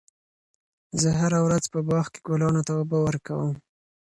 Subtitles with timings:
[1.01, 3.53] زه هره ورځ په باغ کې ګلانو ته اوبه ورکوم.